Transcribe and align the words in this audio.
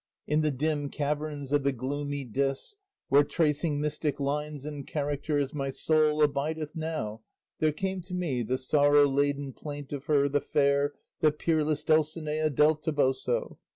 In 0.25 0.41
the 0.41 0.49
dim 0.49 0.89
caverns 0.89 1.51
of 1.51 1.63
the 1.63 1.71
gloomy 1.71 2.23
Dis, 2.25 2.75
Where, 3.09 3.23
tracing 3.23 3.79
mystic 3.79 4.19
lines 4.19 4.65
and 4.65 4.87
characters, 4.87 5.53
My 5.53 5.69
soul 5.69 6.23
abideth 6.23 6.75
now, 6.75 7.21
there 7.59 7.71
came 7.71 8.01
to 8.05 8.15
me 8.15 8.41
The 8.41 8.57
sorrow 8.57 9.05
laden 9.05 9.53
plaint 9.53 9.93
of 9.93 10.05
her, 10.05 10.27
the 10.27 10.41
fair, 10.41 10.93
The 11.19 11.31
peerless 11.31 11.83
Dulcinea 11.83 12.49
del 12.49 12.77
Toboso. 12.77 13.59